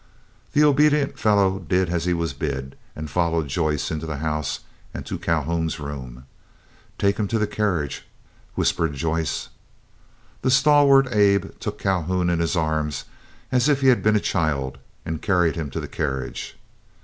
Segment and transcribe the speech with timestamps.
[0.53, 4.61] The obedient fellow did as he was bid, and followed Joyce into the house
[4.95, 6.25] and to Calhoun's room.
[6.97, 8.07] "Take him to the carriage,"
[8.55, 9.49] whispered Joyce.
[10.41, 13.05] The stalwart Abe took Calhoun in his arms
[13.51, 16.57] as if he had been a child, and carried him to the carriage.